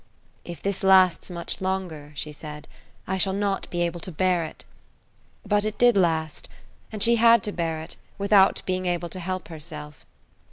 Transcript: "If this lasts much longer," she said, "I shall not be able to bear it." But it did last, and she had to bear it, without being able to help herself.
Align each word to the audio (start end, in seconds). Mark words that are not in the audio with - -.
"If 0.43 0.63
this 0.63 0.81
lasts 0.81 1.29
much 1.29 1.61
longer," 1.61 2.11
she 2.15 2.31
said, 2.31 2.67
"I 3.05 3.19
shall 3.19 3.33
not 3.33 3.69
be 3.69 3.83
able 3.83 3.99
to 3.99 4.11
bear 4.11 4.43
it." 4.43 4.63
But 5.45 5.63
it 5.63 5.77
did 5.77 5.95
last, 5.95 6.49
and 6.91 7.03
she 7.03 7.17
had 7.17 7.43
to 7.43 7.51
bear 7.51 7.79
it, 7.81 7.97
without 8.17 8.63
being 8.65 8.87
able 8.87 9.09
to 9.09 9.19
help 9.19 9.49
herself. 9.49 10.03